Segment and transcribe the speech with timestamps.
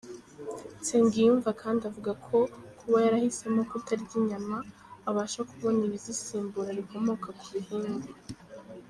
[0.79, 2.37] Nsengiyumva kandi avuga ko
[2.79, 4.57] kuba yarahisemo kutarya inyama,
[5.09, 8.11] abasha kubona ibizisimbura bikomoka ku bihingwa.